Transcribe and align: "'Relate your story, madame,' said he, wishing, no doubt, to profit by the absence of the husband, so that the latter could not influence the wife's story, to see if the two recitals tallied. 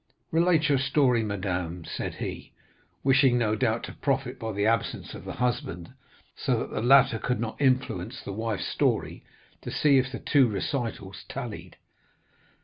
"'Relate 0.31 0.67
your 0.67 0.79
story, 0.79 1.21
madame,' 1.21 1.85
said 1.85 2.15
he, 2.15 2.51
wishing, 3.03 3.37
no 3.37 3.55
doubt, 3.55 3.83
to 3.83 3.93
profit 3.93 4.39
by 4.39 4.51
the 4.51 4.65
absence 4.65 5.13
of 5.13 5.25
the 5.25 5.33
husband, 5.33 5.93
so 6.35 6.57
that 6.57 6.71
the 6.71 6.81
latter 6.81 7.19
could 7.19 7.39
not 7.39 7.61
influence 7.61 8.19
the 8.23 8.33
wife's 8.33 8.65
story, 8.65 9.23
to 9.61 9.69
see 9.69 9.99
if 9.99 10.11
the 10.11 10.17
two 10.17 10.47
recitals 10.47 11.23
tallied. 11.29 11.75